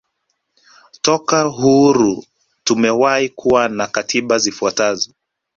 Toka 1.03 1.47
uhuru 1.47 2.25
tumewahi 2.65 3.29
kuwa 3.29 3.69
na 3.69 3.87
katiba 3.87 4.37
zifuatazo 4.37 5.11